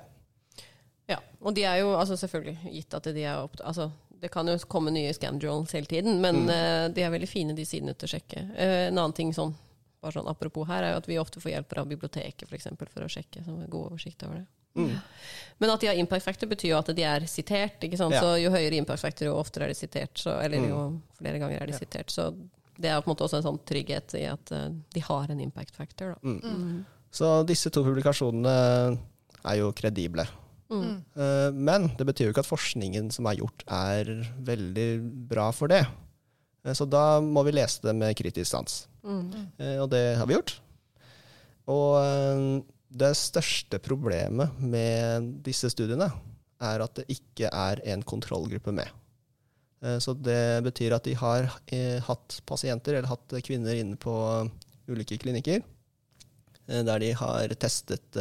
Ja, 1.11 1.19
og 1.41 1.55
de 1.55 1.65
er 1.67 1.81
jo 1.83 1.93
altså 1.99 2.17
selvfølgelig 2.17 2.73
gitt 2.73 2.95
at 2.95 3.09
de 3.15 3.25
er 3.25 3.43
opp, 3.43 3.57
altså, 3.65 3.91
Det 4.23 4.31
kan 4.31 4.47
jo 4.47 4.55
komme 4.71 4.93
nye 4.95 5.11
scam 5.13 5.41
hele 5.41 5.87
tiden, 5.87 6.21
men 6.21 6.49
eh, 6.49 6.89
de 6.95 7.03
er 7.03 7.11
veldig 7.11 7.29
fine, 7.29 7.57
de 7.59 7.65
sidene 7.67 7.93
til 7.95 8.07
å 8.07 8.13
sjekke. 8.13 8.45
Uh, 8.55 8.87
en 8.87 8.99
annen 8.99 9.13
ting 9.13 9.33
sånn, 9.35 9.51
bare 10.01 10.13
sånn 10.15 10.29
apropos 10.31 10.69
her, 10.69 10.85
er 10.85 10.93
jo 10.93 11.01
at 11.01 11.09
vi 11.09 11.19
ofte 11.19 11.41
får 11.41 11.51
hjelp 11.57 11.73
av 11.79 11.89
biblioteket 11.91 12.47
for, 12.47 12.55
eksempel, 12.55 12.87
for 12.87 13.03
å 13.03 13.11
sjekke, 13.11 13.43
så 13.43 13.57
god 13.67 13.89
oversikt 13.91 14.23
over 14.23 14.37
det. 14.39 14.47
Mm. 14.79 14.95
Men 15.59 15.71
at 15.75 15.81
de 15.83 15.87
har 15.91 15.99
impact 16.01 16.25
factor, 16.25 16.47
betyr 16.49 16.71
jo 16.71 16.79
at 16.79 16.93
de 16.97 17.03
er 17.03 17.27
sitert. 17.27 17.83
ikke 17.83 17.99
sant? 17.99 18.15
Ja. 18.15 18.23
Så 18.23 18.39
Jo 18.41 18.51
høyere 18.55 18.79
impact 18.79 19.03
factor, 19.03 19.27
jo 19.27 19.37
oftere 19.37 19.67
er 19.67 19.75
de 19.75 19.75
sitert. 19.75 20.15
Så, 20.17 20.39
eller 20.41 20.59
Mm. 20.59 20.69
jo 20.71 21.01
flere 21.19 21.39
ganger 21.43 21.61
er 21.61 21.67
de 21.67 21.73
Ja. 21.73 21.79
sitert. 21.79 22.11
Så 22.11 22.31
det 22.79 22.89
er 22.91 23.01
på 23.03 23.11
en 23.11 23.15
måte 23.15 23.25
også 23.27 23.37
en 23.37 23.43
sånn 23.43 23.61
trygghet 23.67 24.15
i 24.15 24.25
at 24.31 24.53
eh, 24.53 24.69
de 24.95 25.01
har 25.01 25.31
en 25.31 25.41
impact 25.41 25.77
factor. 25.77 26.15
Da. 26.15 26.29
Mm. 26.31 26.85
Så 27.11 27.45
disse 27.47 27.71
to 27.71 27.83
publikasjonene 27.85 28.99
er 29.45 29.57
jo 29.59 29.73
kredible. 29.73 30.27
Mm. 30.73 30.93
Eh, 31.17 31.51
Men 31.53 31.91
det 31.99 32.07
betyr 32.09 32.29
jo 32.29 32.33
ikke 32.33 32.45
at 32.47 32.49
forskningen 32.49 33.11
som 33.13 33.27
er 33.29 33.37
gjort, 33.43 33.65
er 33.69 34.09
veldig 34.47 34.89
bra 35.29 35.51
for 35.53 35.69
det. 35.69 35.83
Eh, 36.65 36.73
Så 36.73 36.89
da 36.89 37.21
må 37.21 37.45
vi 37.45 37.53
lese 37.53 37.83
det 37.85 37.95
med 37.99 38.17
kritisk 38.17 38.51
sans. 38.51 38.87
Mm. 39.05 39.29
Eh, 39.59 39.79
Og 39.83 39.91
det 39.91 40.17
har 40.17 40.27
vi 40.27 40.35
gjort. 40.39 40.55
Og 41.69 42.65
det 42.93 43.13
største 43.17 43.79
problemet 43.79 44.51
med 44.59 45.43
disse 45.45 45.71
studiene 45.71 46.09
er 46.61 46.83
at 46.83 46.95
det 46.99 47.07
ikke 47.09 47.49
er 47.53 47.81
en 47.93 48.03
kontrollgruppe 48.03 48.73
med. 48.75 48.89
Så 50.03 50.15
det 50.15 50.63
betyr 50.63 50.93
at 50.95 51.03
de 51.07 51.15
har 51.19 51.49
hatt 52.07 52.41
pasienter, 52.47 52.95
eller 52.95 53.09
hatt 53.11 53.33
kvinner 53.43 53.75
inne 53.75 53.96
på 53.96 54.13
ulike 54.91 55.19
klinikker, 55.19 55.63
der 56.69 56.99
de 57.03 57.13
har 57.19 57.49
testet 57.58 58.19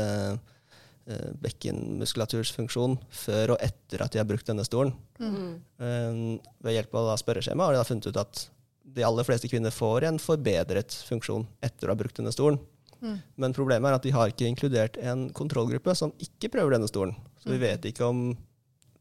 eh, 1.11 1.15
eh, 1.15 1.31
bekkenmuskulaturs 1.43 2.51
funksjon 2.55 2.97
før 3.09 3.53
og 3.55 3.61
etter 3.65 4.01
at 4.05 4.11
de 4.13 4.19
har 4.21 4.27
brukt 4.29 4.47
denne 4.47 4.65
stolen. 4.65 4.93
Mm. 5.19 5.61
Eh, 5.79 6.49
Ved 6.63 6.73
hjelp 6.77 6.95
av 6.95 7.15
spørreskjema 7.21 7.65
har 7.67 7.73
de 7.73 7.81
da 7.81 7.87
funnet 7.87 8.07
ut 8.07 8.17
at 8.17 8.49
de 8.91 9.03
aller 9.07 9.23
fleste 9.23 9.47
kvinner 9.47 9.71
får 9.71 10.03
en 10.09 10.17
forbedret 10.19 10.91
funksjon 11.07 11.45
etter 11.63 11.87
å 11.87 11.93
ha 11.93 11.99
brukt 11.99 12.17
denne 12.19 12.31
stolen. 12.33 12.59
Mm. 13.01 13.17
Men 13.37 13.53
problemet 13.53 13.89
er 13.89 13.95
at 13.97 14.03
de 14.05 14.11
har 14.13 14.29
ikke 14.29 14.45
inkludert 14.49 14.97
en 15.01 15.29
kontrollgruppe 15.33 15.95
som 15.97 16.11
ikke 16.21 16.51
prøver 16.53 16.75
denne 16.75 16.87
stolen. 16.89 17.15
Så 17.41 17.49
vi 17.49 17.57
Mm. 17.57 17.61
vet 17.61 17.81
ikke 17.85 18.05
om 18.05 18.37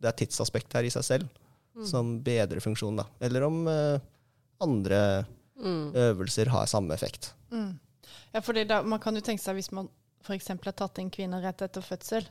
det 0.01 0.09
er 0.09 0.17
tidsaspekt 0.25 0.73
her 0.73 0.85
i 0.85 0.91
seg 0.91 1.05
selv 1.05 1.29
Mm. 1.77 1.87
som 1.87 2.21
bedrer 2.23 2.61
funksjonen, 2.61 2.97
da. 2.97 3.05
Eller 3.21 3.43
om 3.45 3.67
eh, 3.69 3.99
andre 4.61 5.27
Mm. 5.61 5.93
øvelser 5.93 6.49
har 6.49 6.67
samme 6.67 6.93
effekt. 6.95 7.33
Mm. 7.53 7.79
Ja, 8.33 8.41
for 8.41 8.55
man 8.85 8.99
kan 8.99 9.15
jo 9.15 9.21
tenke 9.21 9.41
seg 9.43 9.57
hvis 9.57 9.73
man 9.73 9.89
f.eks. 10.23 10.49
har 10.49 10.73
tatt 10.73 10.99
inn 10.99 11.11
kvinner 11.11 11.43
rett 11.43 11.63
etter 11.63 11.83
fødsel, 11.85 12.27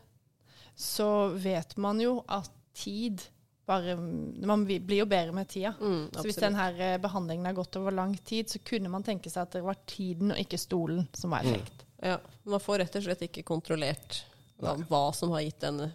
så 0.76 1.10
vet 1.36 1.76
man 1.78 2.00
jo 2.02 2.24
at 2.28 2.50
tid 2.74 3.22
bare 3.70 3.94
Man 4.00 4.64
blir 4.66 4.96
jo 4.98 5.06
bedre 5.06 5.32
med 5.32 5.46
tida. 5.52 5.76
Mm, 5.80 6.08
Så 6.16 6.24
hvis 6.26 6.40
denne 6.42 6.98
behandlingen 7.04 7.46
har 7.46 7.54
gått 7.54 7.76
over 7.78 7.92
lang 7.94 8.16
tid, 8.26 8.48
så 8.50 8.58
kunne 8.66 8.90
man 8.90 9.04
tenke 9.06 9.30
seg 9.30 9.44
at 9.44 9.52
det 9.52 9.62
var 9.62 9.78
tiden 9.86 10.32
og 10.34 10.40
ikke 10.42 10.58
stolen 10.58 11.04
som 11.14 11.30
var 11.36 11.46
effekt. 11.46 11.84
Ja, 12.02 12.16
man 12.50 12.60
får 12.64 12.80
rett 12.82 12.96
og 12.98 13.04
slett 13.06 13.22
ikke 13.28 13.44
kontrollert 13.46 14.24
hva, 14.58 14.74
hva 14.90 15.04
som 15.14 15.30
har 15.36 15.42
gitt 15.46 15.60
den 15.62 15.92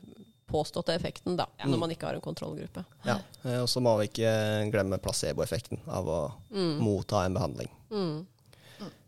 påståtte 0.47 0.95
effekten, 0.95 1.35
da, 1.37 1.49
når 1.67 1.79
man 1.81 1.91
ikke 1.91 2.07
har 2.07 2.15
en 2.15 2.23
kontrollgruppe. 2.23 2.85
Ja. 3.09 3.17
Eh, 3.43 3.59
Og 3.65 3.67
så 3.73 3.81
må 3.83 3.97
vi 3.99 4.07
ikke 4.07 4.71
glemme 4.71 4.99
placeboeffekten 5.03 5.81
av 5.89 6.07
å 6.07 6.21
Mm. 6.53 6.79
motta 6.79 7.25
en 7.25 7.35
behandling. 7.35 7.69
Mm. 7.91 8.27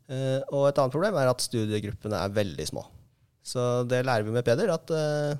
Eh, 0.09 0.41
og 0.55 0.69
et 0.69 0.79
annet 0.79 0.93
problem 0.95 1.17
er 1.19 1.29
at 1.33 1.43
studiegruppene 1.43 2.21
er 2.23 2.35
veldig 2.37 2.67
små. 2.69 2.85
Så 3.47 3.63
det 3.89 4.05
lærer 4.07 4.27
vi 4.27 4.35
med 4.35 4.45
Peder, 4.47 4.71
at 4.75 4.91
uh, 4.91 5.39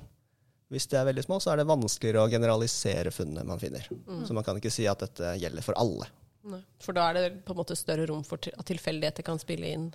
hvis 0.71 0.85
de 0.87 0.95
er 0.99 1.05
veldig 1.09 1.23
små, 1.25 1.37
så 1.43 1.51
er 1.53 1.59
det 1.59 1.65
vanskeligere 1.67 2.23
å 2.23 2.29
generalisere 2.31 3.11
funnene 3.11 3.43
man 3.47 3.59
finner. 3.59 3.83
Så 4.27 4.35
man 4.35 4.43
kan 4.47 4.55
ikke 4.59 4.71
si 4.71 4.85
at 4.87 4.99
dette 5.03 5.33
gjelder 5.41 5.63
for 5.65 5.75
alle. 5.79 6.07
Nei. 6.47 6.61
For 6.83 6.95
da 6.95 7.09
er 7.09 7.17
det 7.17 7.25
på 7.47 7.51
en 7.51 7.59
måte 7.59 7.75
større 7.75 8.05
rom 8.07 8.23
for 8.23 8.39
til- 8.39 8.55
at 8.55 8.63
tilfeldigheter 8.69 9.25
kan 9.27 9.39
spille 9.39 9.67
inn. 9.75 9.89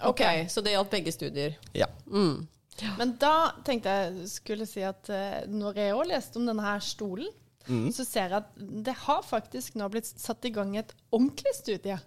Ok, 0.00 0.14
okay. 0.22 0.46
Så 0.48 0.62
det 0.64 0.72
gjaldt 0.72 0.90
begge 0.96 1.12
studier. 1.12 1.56
Ja. 1.76 1.88
Mm. 2.08 2.46
Men 2.96 3.16
da 3.20 3.34
tenkte 3.66 3.92
jeg 3.98 4.28
skulle 4.32 4.64
si 4.70 4.80
at 4.86 5.08
eh, 5.12 5.42
når 5.50 5.80
jeg 5.82 5.92
òg 5.96 6.06
leste 6.08 6.38
om 6.40 6.46
denne 6.48 6.64
her 6.64 6.80
stolen, 6.84 7.28
Mm. 7.68 7.90
så 7.92 8.00
ser 8.08 8.30
jeg 8.30 8.38
at 8.38 8.46
det 8.86 8.94
har 9.04 9.18
faktisk 9.28 9.74
nå 9.76 9.90
blitt 9.92 10.06
satt 10.08 10.46
i 10.48 10.52
gang 10.56 10.70
et 10.80 10.94
ordentlig 11.12 11.52
studie. 11.52 11.98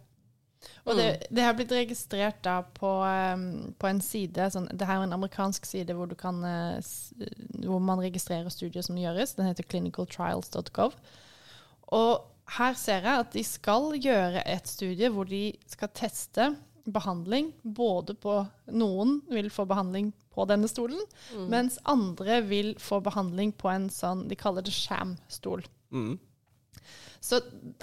Og 0.85 0.97
det, 0.97 1.27
det 1.33 1.45
har 1.45 1.55
blitt 1.57 1.73
registrert 1.73 2.41
da 2.45 2.59
på, 2.75 2.89
um, 3.01 3.73
på 3.77 3.89
en 3.89 4.01
side 4.03 4.49
sånn, 4.53 4.69
Det 4.73 4.87
her 4.89 4.99
er 4.99 5.07
en 5.07 5.17
amerikansk 5.17 5.65
side 5.69 5.95
hvor, 5.97 6.09
du 6.09 6.17
kan, 6.17 6.41
eh, 6.45 6.81
hvor 7.65 7.81
man 7.83 8.01
registrerer 8.01 8.49
studier 8.53 8.85
som 8.85 8.99
gjøres. 8.99 9.35
Den 9.37 9.49
heter 9.49 9.67
clinicaltrials.gov. 9.67 10.97
Og 11.97 12.11
her 12.57 12.75
ser 12.79 13.05
jeg 13.05 13.25
at 13.25 13.31
de 13.35 13.45
skal 13.47 13.93
gjøre 14.01 14.43
et 14.49 14.67
studie 14.69 15.09
hvor 15.13 15.29
de 15.29 15.49
skal 15.71 15.91
teste 15.97 16.51
behandling 16.91 17.51
både 17.61 18.15
på 18.17 18.39
Noen 18.73 19.19
vil 19.29 19.51
få 19.53 19.67
behandling 19.69 20.11
på 20.31 20.45
denne 20.49 20.69
stolen, 20.71 20.99
mens 21.51 21.77
andre 21.89 22.39
vil 22.47 22.73
få 22.79 23.01
behandling 23.03 23.51
på 23.53 23.69
en 23.69 23.89
sånn 23.91 24.25
De 24.31 24.37
kaller 24.39 24.63
det 24.65 24.73
sham-stol. 24.73 25.63
Mm. 25.91 26.15
Så 27.21 27.37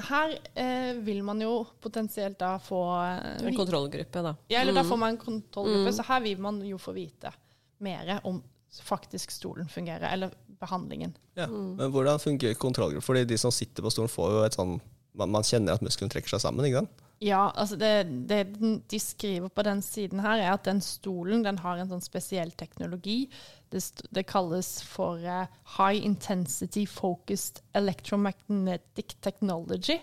her 0.09 0.35
eh, 0.59 0.97
vil 1.07 1.23
man 1.23 1.41
jo 1.43 1.61
potensielt 1.81 2.39
da 2.41 2.57
få 2.59 2.81
eh, 3.05 3.47
En 3.47 3.57
kontrollgruppe, 3.57 4.23
da. 4.25 4.35
Ja, 4.51 4.61
eller 4.61 4.75
da 4.81 4.85
får 4.85 4.99
man 4.99 5.15
en 5.15 5.21
kontrollgruppe, 5.23 5.93
så 5.95 6.07
her 6.09 6.25
vil 6.25 6.43
man 6.43 6.59
jo 6.67 6.79
få 6.83 6.95
vite 6.97 7.31
mer 7.79 8.17
om 8.27 8.43
faktisk 8.83 9.31
stolen 9.31 9.69
fungerer, 9.71 10.11
eller 10.13 10.35
behandlingen. 10.61 11.15
Ja. 11.39 11.47
Men 11.47 11.93
hvordan 11.95 12.19
fungerer 12.19 12.59
kontrollgruppe? 12.59 13.07
Fordi 13.07 13.25
de 13.25 13.39
som 13.39 13.55
sitter 13.55 13.83
på 13.83 13.91
stolen, 13.95 14.11
får 14.11 14.33
jo 14.35 14.43
et 14.47 14.59
sånn 14.59 14.75
Man, 15.19 15.45
kjenner 15.47 15.79
at 15.79 15.85
muskelen 15.85 16.13
trekker 16.13 16.35
seg 16.35 16.45
sammen, 16.45 16.67
ikke 16.69 16.83
sant? 16.85 17.05
Ja, 17.19 17.49
altså 17.59 17.75
det, 17.75 18.07
det 18.31 18.45
de 18.87 18.99
skriver 19.03 19.51
på 19.51 19.65
den 19.67 19.81
siden 19.83 20.21
her, 20.23 20.39
er 20.39 20.53
at 20.53 20.69
den 20.69 20.79
stolen 20.85 21.43
den 21.43 21.59
har 21.65 21.81
en 21.81 21.91
sånn 21.91 22.05
spesiell 22.05 22.53
teknologi. 22.55 23.25
Det, 23.73 23.83
det 24.15 24.29
kalles 24.31 24.77
for 24.87 25.19
uh, 25.27 25.49
High 25.75 26.07
Intensity 26.07 26.87
Focused 26.87 27.59
Electromagnetic 27.75 29.19
Technology. 29.25 29.99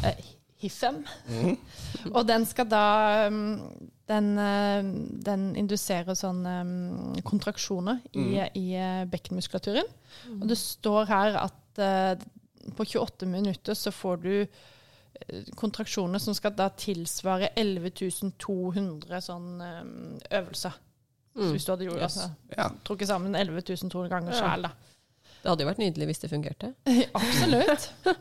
uh, 0.00 0.16
HIFEM. 0.62 1.02
Og 2.16 2.22
den 2.28 2.46
skal 2.46 2.68
da 2.70 2.86
um, 3.26 3.58
den, 4.10 4.28
uh, 4.38 4.80
den 5.26 5.48
induserer 5.58 6.16
sånne 6.18 6.54
um, 6.62 7.16
kontraksjoner 7.26 8.02
i, 8.14 8.26
i 8.58 8.66
eh, 8.78 9.02
bekkenmuskulaturen. 9.10 9.88
Og 10.38 10.46
det 10.50 10.58
står 10.60 11.10
her 11.10 11.38
at 11.42 11.82
eh, 11.82 12.14
på 12.76 12.84
28 12.84 13.26
minutter 13.26 13.74
så 13.74 13.90
får 13.94 14.16
du 14.22 14.32
eh, 14.42 15.44
kontraksjoner 15.58 16.18
som 16.22 16.34
skal 16.34 16.54
da 16.58 16.68
tilsvare 16.70 17.48
11.200 17.56 19.20
sånn 19.24 19.50
um, 19.60 20.18
øvelser. 20.30 20.72
Så 21.32 21.48
hvis 21.54 21.64
du 21.64 21.70
hadde 21.72 21.86
gjort 21.88 21.96
Yes. 22.02 22.16
altså, 22.18 22.30
Ja. 22.58 22.66
trukket 22.84 23.08
sammen 23.08 23.34
11.200 23.38 24.08
ganger 24.12 24.32
sjæl, 24.36 24.62
da. 24.68 24.72
Det 25.42 25.48
hadde 25.50 25.64
jo 25.64 25.68
vært 25.70 25.80
nydelig 25.80 26.06
hvis 26.10 26.20
det 26.22 26.30
fungerte. 26.30 26.74
Absolutt. 27.18 27.90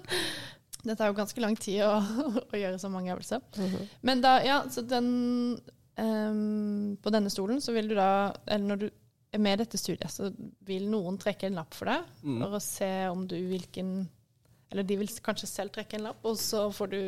Det 0.82 0.96
tar 0.98 1.12
jo 1.12 1.14
ganske 1.14 1.38
lang 1.44 1.54
tid 1.62 1.84
å, 1.86 1.92
å 2.54 2.58
gjøre 2.58 2.80
så 2.82 2.90
mange 2.90 3.12
øvelser. 3.14 3.44
Men 4.02 4.22
da, 4.24 4.40
ja, 4.42 4.64
så 4.74 4.82
den 4.82 5.60
um, 6.00 6.96
På 7.04 7.12
denne 7.14 7.30
stolen 7.30 7.60
så 7.62 7.76
vil 7.76 7.92
du 7.92 7.94
da 8.00 8.32
Eller 8.48 8.66
når 8.72 8.80
du 8.82 8.88
er 9.32 9.44
med 9.46 9.60
i 9.60 9.62
dette 9.62 9.78
studiet, 9.78 10.10
så 10.10 10.32
vil 10.66 10.88
noen 10.90 11.20
trekke 11.22 11.46
en 11.52 11.60
lapp 11.62 11.78
for 11.78 11.86
deg 11.92 12.02
Mm. 12.26 12.40
for 12.42 12.58
å 12.58 12.64
se 12.66 12.90
om 13.12 13.28
du 13.30 13.36
hvilken 13.52 13.92
Eller 14.72 14.88
de 14.88 14.98
vil 15.02 15.12
kanskje 15.24 15.50
selv 15.50 15.74
trekke 15.76 15.98
en 15.98 16.08
lapp, 16.10 16.24
og 16.26 16.38
så 16.40 16.70
får 16.72 16.92
du 16.94 17.02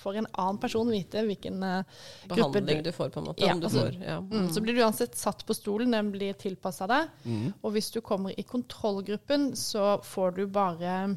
får 0.00 0.16
en 0.16 0.26
annen 0.32 0.58
person 0.60 0.88
vite 0.90 1.22
hvilken 1.26 1.62
uh, 1.62 1.82
gruppe 2.24 2.60
Behandling 2.60 2.82
du 2.86 2.92
får, 2.92 3.10
på 3.12 3.20
en 3.20 3.26
måte. 3.30 3.44
Ja, 3.44 3.54
om 3.54 3.60
du 3.60 3.66
altså- 3.68 3.86
får, 3.86 3.98
ja. 4.06 4.18
Mm, 4.20 4.46
så 4.52 4.62
blir 4.64 4.74
du 4.74 4.80
uansett 4.80 5.16
satt 5.16 5.44
på 5.46 5.54
stolen, 5.54 5.90
den 5.90 6.12
blir 6.14 6.32
tilpassa 6.40 6.88
deg. 6.90 7.10
Mm. 7.24 7.52
Og 7.60 7.74
hvis 7.76 7.90
du 7.92 8.00
kommer 8.00 8.32
i 8.32 8.42
kontrollgruppen, 8.42 9.50
så 9.56 9.98
får 10.04 10.38
du 10.38 10.46
bare 10.46 11.16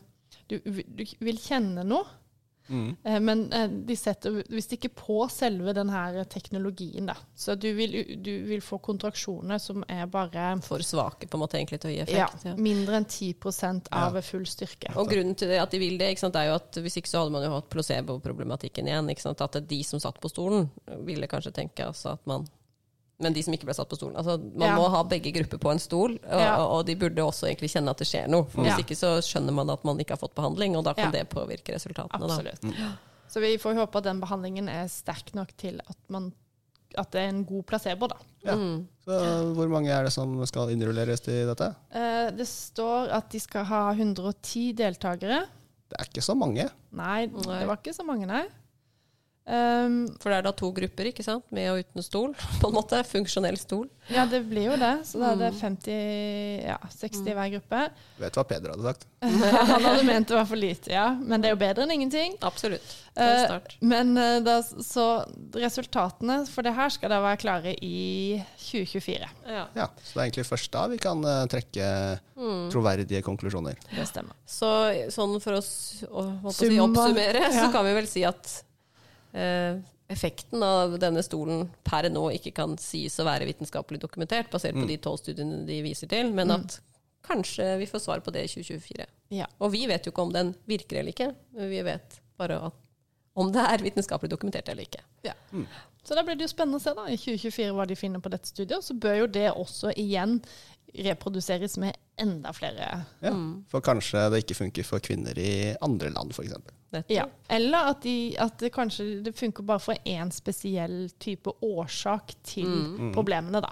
Du, 0.50 0.58
du 0.60 1.06
vil 1.24 1.38
kjenne 1.40 1.86
noe, 1.88 2.04
Mm. 2.68 2.96
eh, 3.04 3.20
men 3.20 3.44
eh, 3.54 3.68
de 3.68 3.96
setter 3.98 4.40
visst 4.50 4.74
ikke 4.78 4.92
på 4.96 5.18
selve 5.32 5.74
denne 5.76 6.24
teknologien, 6.32 7.10
da. 7.12 7.16
Så 7.36 7.56
du 7.60 7.70
vil, 7.76 7.98
du 8.24 8.32
vil 8.48 8.64
få 8.64 8.80
kontraksjoner 8.84 9.62
som 9.62 9.84
er 9.92 10.08
bare 10.12 10.54
For 10.64 10.84
svake 10.86 11.28
på 11.28 11.38
en 11.38 11.44
måte 11.44 11.60
egentlig 11.60 11.82
til 11.84 11.92
å 11.92 11.94
gi 11.94 12.02
effekt. 12.06 12.48
Ja. 12.48 12.56
mindre 12.56 13.02
enn 13.02 13.10
10 13.10 13.92
av 13.92 14.20
full 14.26 14.48
styrke. 14.50 14.94
Og 15.00 15.12
grunnen 15.12 15.36
til 15.40 15.52
det, 15.52 15.60
at 15.62 15.74
de 15.74 15.82
vil 15.82 15.98
det, 16.00 16.14
ikke 16.14 16.26
sant, 16.26 16.40
er 16.40 16.52
jo 16.52 16.58
at 16.58 16.82
hvis 16.84 17.00
ikke 17.02 17.12
så 17.12 17.24
hadde 17.24 17.36
man 17.36 17.46
jo 17.46 17.54
hatt 17.58 17.70
placebo-problematikken 17.74 18.90
igjen. 18.90 19.12
Ikke 19.12 19.28
sant? 19.28 19.44
At 19.44 19.60
de 19.70 19.84
som 19.88 20.02
satt 20.02 20.20
på 20.24 20.32
stolen, 20.32 20.70
ville 21.08 21.30
kanskje 21.32 21.56
tenke 21.56 21.88
altså 21.88 22.16
at 22.18 22.28
man 22.30 22.48
Men 23.22 23.34
de 23.34 23.44
som 23.46 23.54
ikke 23.54 23.66
ble 23.70 23.74
satt 23.78 23.88
på 23.90 23.96
stolen. 23.96 24.16
Altså, 24.18 24.38
man 24.42 24.70
Ja. 24.70 24.76
må 24.76 24.90
ha 24.90 25.04
begge 25.04 25.32
grupper 25.32 25.58
på 25.62 25.72
en 25.72 25.80
stol, 25.80 26.16
og, 26.26 26.40
Ja. 26.42 26.56
og 26.66 26.86
de 26.86 26.96
burde 26.96 27.22
også 27.22 27.48
egentlig 27.48 27.70
kjenne 27.72 27.90
at 27.90 27.98
det 27.98 28.08
skjer 28.08 28.28
noe. 28.28 28.46
For 28.50 28.64
Ja. 28.66 28.74
Hvis 28.76 28.84
ikke 28.86 28.98
så 28.98 29.22
skjønner 29.22 29.54
man 29.54 29.70
at 29.70 29.84
man 29.86 29.98
ikke 30.00 30.10
har 30.18 30.18
fått 30.18 30.34
behandling, 30.36 30.76
og 30.76 30.84
da 30.84 30.94
kan 30.94 31.12
Ja. 31.14 31.20
det 31.20 31.30
påvirke 31.30 31.74
resultatene. 31.76 32.28
Da. 32.28 32.98
Så 33.30 33.40
vi 33.40 33.58
får 33.58 33.76
håpe 33.76 33.96
at 33.98 34.04
den 34.04 34.20
behandlingen 34.20 34.68
er 34.68 34.88
sterk 34.88 35.34
nok 35.36 35.56
til 35.58 35.80
at, 35.88 35.98
man, 36.10 36.34
at 36.98 37.12
det 37.12 37.22
er 37.22 37.30
en 37.30 37.46
god 37.46 37.64
placebo, 37.66 38.08
da. 38.08 38.16
Ja. 38.44 38.56
Mm. 38.56 38.88
Så 39.06 39.54
hvor 39.56 39.70
mange 39.70 39.90
er 39.90 40.04
det 40.04 40.12
som 40.14 40.46
skal 40.46 40.70
innrulleres 40.70 41.22
til 41.22 41.48
dette? 41.48 41.76
Eh, 41.94 42.32
det 42.32 42.48
står 42.48 43.10
at 43.12 43.30
de 43.30 43.40
skal 43.40 43.64
ha 43.66 43.92
110 43.94 44.74
deltakere. 44.74 45.46
Det 45.90 46.00
er 46.00 46.06
ikke 46.06 46.24
så 46.24 46.36
mange. 46.36 46.70
Nei. 46.92 47.28
det 47.28 47.68
var 47.68 47.78
ikke 47.78 47.94
så 47.94 48.04
mange, 48.06 48.26
nei. 48.26 48.46
Um, 49.44 50.08
For 50.24 50.32
det 50.32 50.38
er 50.38 50.46
da 50.46 50.52
to 50.56 50.70
grupper, 50.72 51.10
ikke 51.12 51.24
sant? 51.26 51.44
Med 51.52 51.68
og 51.74 51.82
uten 51.84 52.06
stol, 52.06 52.32
på 52.62 52.70
en 52.70 52.78
måte. 52.78 53.02
Funksjonell 53.04 53.58
stol. 53.60 53.90
ja, 54.08 54.24
det 54.30 54.40
blir 54.48 54.70
jo 54.72 54.78
det. 54.80 54.94
Så 55.10 55.20
da 55.20 55.34
er 55.34 55.42
det 55.42 55.50
Mm. 55.54 55.60
50, 55.60 55.98
ja, 56.64 56.78
60 56.92 57.28
i 57.28 57.36
hver 57.36 57.52
gruppe. 57.58 57.82
Vet 58.24 58.34
du 58.34 58.40
hva 58.40 58.46
Peder 58.48 58.72
hadde 58.72 58.88
sagt? 58.88 59.06
Han 59.24 59.84
hadde 59.88 60.04
ment 60.08 60.28
det 60.32 60.36
var 60.38 60.48
for 60.48 60.60
lite, 60.60 60.92
ja. 60.96 61.10
Men 61.20 61.42
det 61.44 61.50
er 61.50 61.56
jo 61.58 61.60
bedre 61.62 61.84
enn 61.86 61.92
ingenting. 61.98 62.38
Absolutt. 62.44 62.96
Start. 63.14 63.76
Men 63.84 64.16
eh, 64.18 64.40
da, 64.44 64.58
så 64.64 65.06
resultatene 65.60 66.40
for 66.50 66.66
det 66.66 66.74
her 66.76 66.90
skal 66.96 67.12
da 67.14 67.20
være 67.24 67.40
klare 67.44 67.74
i 67.84 68.40
2024. 68.64 69.28
Ja. 69.48 69.66
Ja, 69.78 69.88
Så 70.02 70.16
det 70.16 70.20
er 70.22 70.26
egentlig 70.30 70.48
først 70.50 70.72
da 70.74 70.88
vi 70.92 70.98
kan 71.04 71.24
uh, 71.26 71.44
trekke 71.52 71.92
Mm. 72.34 72.72
troverdige 72.74 73.20
konklusjoner. 73.24 73.76
Det 73.94 74.08
stemmer. 74.10 74.34
Så 74.50 74.68
sånn 75.14 75.36
for 75.44 75.60
oss 75.60 76.02
å 76.10 76.24
å 76.42 76.52
si, 76.52 76.66
oppsummere, 76.74 76.88
oppsummere, 76.88 77.44
så 77.54 77.68
kan 77.72 77.86
vi 77.86 77.92
vel 78.00 78.08
si 78.10 78.24
at 78.26 78.50
effekten 79.34 80.62
av 80.64 80.98
denne 81.02 81.24
stolen 81.26 81.70
per 81.84 82.06
nå 82.12 82.28
ikke 82.36 82.52
kan 82.54 82.76
sies 82.78 83.16
å 83.20 83.26
være 83.26 83.48
vitenskapelig 83.50 84.00
dokumentert, 84.04 84.52
basert 84.52 84.76
på 84.78 84.86
de 84.88 84.98
tolv 85.02 85.18
studiene 85.22 85.66
de 85.66 85.82
viser 85.86 86.08
til, 86.12 86.32
men 86.34 86.48
Mm. 86.48 86.56
at 86.60 86.80
kanskje 87.24 87.78
vi 87.80 87.86
får 87.88 88.00
svar 88.04 88.20
på 88.20 88.32
det 88.32 88.44
i 88.44 88.48
2024. 88.52 89.06
Ja. 89.32 89.48
Og 89.60 89.72
vi 89.72 89.88
vet 89.88 90.06
jo 90.06 90.12
ikke 90.12 90.22
om 90.22 90.34
den 90.34 90.54
virker 90.68 91.00
eller 91.00 91.12
ikke, 91.16 91.34
men 91.56 91.70
vi 91.70 91.82
vet 91.82 92.20
bare 92.38 92.60
at 92.68 92.74
om 93.36 93.52
det 93.52 93.64
er 93.66 93.78
vitenskapelig 93.82 94.30
dokumentert 94.30 94.70
eller 94.70 94.84
ikke. 94.84 95.02
Så 96.04 96.16
da 96.18 96.24
blir 96.24 96.36
det 96.36 96.48
jo 96.48 96.52
spennende 96.52 96.82
å 96.82 96.84
se 96.84 96.92
da, 96.98 97.08
i 97.08 97.18
2024 97.18 97.74
hva 97.78 97.88
de 97.88 97.96
finner 97.96 98.24
på 98.24 98.32
dette 98.34 98.52
studiet. 98.52 98.84
Så 98.84 98.96
bør 99.00 99.22
jo 99.22 99.28
det 99.32 99.48
også 99.52 99.94
igjen 99.96 100.42
reproduseres 100.94 101.78
med 101.82 101.96
enda 102.22 102.52
flere. 102.54 102.90
Ja. 103.24 103.34
For 103.72 103.82
kanskje 103.82 104.28
det 104.30 104.44
ikke 104.44 104.58
funker 104.60 104.86
for 104.88 105.04
kvinner 105.04 105.38
i 105.40 105.74
andre 105.82 106.12
land, 106.14 106.36
f.eks. 106.36 106.54
Ja. 107.10 107.26
Eller 107.50 107.90
at, 107.90 108.04
de, 108.04 108.36
at 108.38 108.60
det 108.62 108.70
kanskje 108.76 109.08
det 109.26 109.34
funker 109.34 109.66
bare 109.66 109.82
for 109.82 109.98
én 110.06 110.30
spesiell 110.34 111.08
type 111.24 111.56
årsak 111.66 112.36
til 112.46 113.10
problemene, 113.16 113.64
da. 113.64 113.72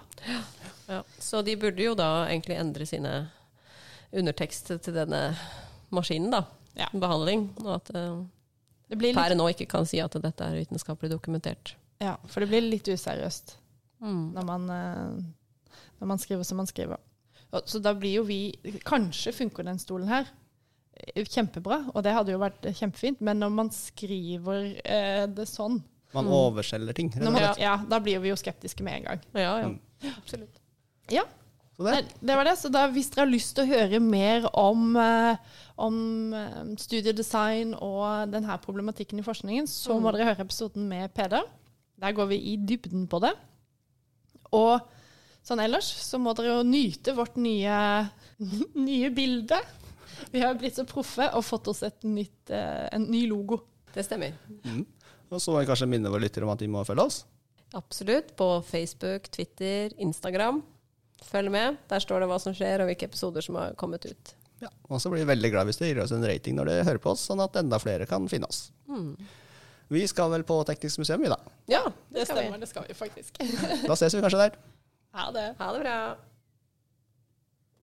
Ja. 0.87 1.03
Så 1.19 1.43
de 1.45 1.57
burde 1.59 1.83
jo 1.85 1.93
da 1.99 2.25
egentlig 2.29 2.57
endre 2.57 2.87
sine 2.89 3.13
undertekst 4.11 4.73
til 4.81 4.95
denne 4.95 5.21
maskinen, 5.93 6.31
da. 6.33 6.45
Ja. 6.79 6.87
Behandling. 6.95 7.49
Og 7.61 7.75
at 7.75 7.93
uh, 7.93 8.23
Det 8.89 8.97
blir 8.97 9.15
per 9.15 9.35
nå 9.37 9.51
ikke 9.51 9.69
kan 9.69 9.85
si 9.85 10.01
at 10.01 10.15
dette 10.23 10.47
er 10.47 10.57
vitenskapelig 10.63 11.11
dokumentert. 11.13 11.75
Ja, 12.01 12.15
for 12.27 12.41
det 12.43 12.49
blir 12.51 12.65
litt 12.67 12.87
useriøst 12.91 13.57
Mm. 14.01 14.31
når 14.33 14.45
man, 14.47 14.63
eh, 14.73 15.81
når 16.01 16.07
man 16.09 16.17
skriver 16.17 16.43
som 16.47 16.57
man 16.57 16.65
skriver. 16.65 16.97
Så 17.69 17.77
da 17.83 17.91
blir 17.93 18.15
jo 18.15 18.23
vi 18.25 18.55
Kanskje 18.87 19.29
funker 19.35 19.63
den 19.67 19.77
stolen 19.77 20.07
her 20.09 20.25
eh, 21.13 21.21
kjempebra, 21.23 21.77
og 21.93 22.01
det 22.03 22.13
hadde 22.15 22.31
jo 22.33 22.39
vært 22.41 22.65
kjempefint, 22.79 23.21
men 23.21 23.37
når 23.43 23.51
man 23.53 23.69
skriver 23.69 24.71
eh, 24.83 25.27
det 25.29 25.45
sånn 25.51 25.83
Man 26.15 26.25
overselger 26.33 26.93
ting. 26.97 27.11
man, 27.21 27.37
ja, 27.61 27.75
Da 27.87 27.99
blir 27.99 28.19
vi 28.23 28.29
jo 28.33 28.39
skeptiske 28.41 28.81
med 28.83 28.97
en 29.01 29.03
gang. 29.11 29.21
Ja, 29.35 29.53
ja. 29.61 29.69
Mm. 29.69 29.79
Absolutt. 30.17 30.57
Ja, 31.11 31.23
Så 31.77 31.83
det. 31.85 31.91
Nei, 31.93 32.01
det 32.31 32.35
var 32.35 32.43
det. 32.49 32.57
Så 32.57 32.71
da, 32.73 32.87
hvis 32.91 33.11
dere 33.13 33.27
har 33.27 33.31
lyst 33.31 33.53
til 33.55 33.63
å 33.67 33.71
høre 33.75 33.99
mer 34.01 34.49
om, 34.57 34.95
eh, 34.97 35.37
om 35.77 35.95
studiedesign 36.77 37.75
og 37.77 38.31
denne 38.33 38.57
problematikken 38.65 39.19
i 39.21 39.25
forskningen, 39.25 39.67
så 39.69 39.99
må 40.01 40.11
dere 40.11 40.31
høre 40.33 40.45
episoden 40.49 40.87
med 40.89 41.13
Peder. 41.13 41.45
Der 42.01 42.15
går 42.17 42.31
vi 42.31 42.39
i 42.51 42.55
dybden 42.57 43.05
på 43.09 43.19
det. 43.23 43.33
Og 44.57 44.81
sånn 45.45 45.61
ellers 45.63 45.87
så 46.01 46.19
må 46.21 46.33
dere 46.37 46.57
jo 46.57 46.63
nyte 46.67 47.15
vårt 47.17 47.37
nye, 47.41 47.77
nye 48.89 49.11
bilde. 49.13 49.59
Vi 50.31 50.41
har 50.43 50.57
blitt 50.59 50.77
så 50.77 50.85
proffe 50.87 51.29
og 51.37 51.45
fått 51.45 51.69
oss 51.71 51.83
et 51.87 52.03
nytt, 52.07 52.49
eh, 52.53 52.87
en 52.93 53.07
ny 53.09 53.25
logo. 53.29 53.61
Det 53.93 54.05
stemmer. 54.07 54.35
Mm. 54.65 54.83
Og 55.31 55.39
så 55.39 55.53
må 55.53 55.61
vi 55.61 55.69
kanskje 55.69 55.89
minne 55.89 56.11
våre 56.11 56.25
lyttere 56.25 56.47
om 56.47 56.51
at 56.53 56.61
de 56.61 56.69
må 56.71 56.83
følge 56.87 57.07
oss. 57.07 57.23
Absolutt. 57.77 58.35
På 58.35 58.59
Facebook, 58.67 59.29
Twitter, 59.31 59.93
Instagram. 59.97 60.61
Følg 61.23 61.51
med. 61.53 61.79
Der 61.89 62.03
står 62.03 62.23
det 62.23 62.29
hva 62.31 62.39
som 62.41 62.55
skjer, 62.55 62.81
og 62.81 62.89
hvilke 62.89 63.07
episoder 63.07 63.45
som 63.45 63.59
har 63.59 63.75
kommet 63.79 64.07
ut. 64.09 64.33
Ja, 64.61 64.69
og 64.89 65.01
så 65.01 65.09
blir 65.09 65.23
vi 65.23 65.31
veldig 65.31 65.49
glad 65.53 65.69
hvis 65.69 65.79
du 65.79 65.87
gir 65.87 66.03
oss 66.03 66.11
en 66.13 66.25
rating 66.27 66.57
når 66.57 66.69
du 66.69 66.73
hører 66.85 66.99
på 67.01 67.15
oss, 67.15 67.23
sånn 67.29 67.41
at 67.41 67.55
enda 67.57 67.79
flere 67.81 68.05
kan 68.09 68.27
finne 68.29 68.49
oss. 68.51 68.67
Vi 69.91 70.05
skal 70.07 70.31
vel 70.31 70.43
på 70.47 70.55
Teknisk 70.67 71.01
museum, 71.03 71.21
vi 71.21 71.31
da. 71.31 71.37
Ja, 71.67 71.81
Det 71.85 72.21
det 72.21 72.27
stemmer. 72.29 72.53
Vi. 72.55 72.59
det 72.63 72.69
skal 72.69 72.85
vi 72.87 72.93
faktisk. 72.95 73.37
Da 73.87 73.93
ses 73.99 74.15
vi 74.15 74.21
kanskje 74.23 74.39
der. 74.45 74.59
Ha 75.19 75.31
det. 75.35 75.47
Ha 75.59 75.73
det 75.75 75.81
bra. 75.83 75.97